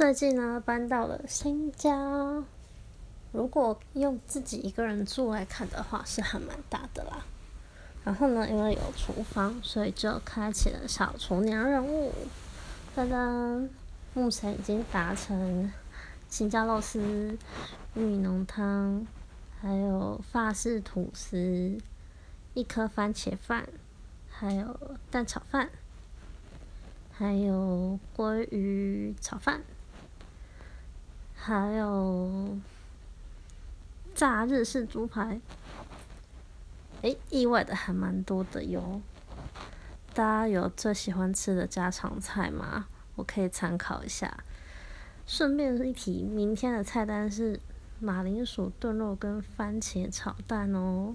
[0.00, 2.42] 最近呢，搬到了新家。
[3.32, 7.22] 如果用自己一个人住来看的话，是还蛮大的啦。
[8.02, 12.14] 然后呢，因为有厨房，所以就开启了小厨娘任务。
[12.96, 13.68] 噔噔，
[14.14, 15.70] 目前已经达成
[16.30, 17.36] 新疆肉丝、
[17.94, 19.06] 玉米浓汤，
[19.60, 21.76] 还有法式吐司，
[22.54, 23.68] 一颗番茄饭，
[24.30, 24.80] 还有
[25.10, 25.68] 蛋炒饭，
[27.12, 29.60] 还有鲑鱼炒饭。
[31.42, 32.58] 还有
[34.14, 35.40] 炸日式猪排，
[37.00, 39.00] 诶，意外的还蛮多的哟。
[40.12, 42.88] 大家有最喜欢吃的家常菜吗？
[43.14, 44.44] 我可以参考一下。
[45.26, 47.58] 顺便一提，明天的菜单是
[47.98, 51.14] 马铃薯炖肉跟番茄炒蛋哦。